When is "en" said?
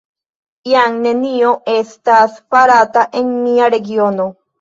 3.21-3.29